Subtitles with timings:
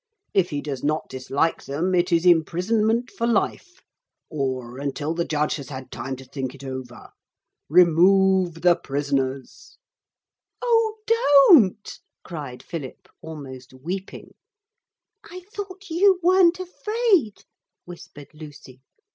[0.33, 3.83] If he does not dislike them it is imprisonment for life,
[4.31, 7.09] or until the judge has had time to think it over.
[7.69, 9.77] Remove the prisoners.'
[10.59, 14.33] 'Oh, don't!' cried Philip, almost weeping.
[15.29, 17.45] 'I thought you weren't afraid,'
[17.85, 18.81] whispered Lucy.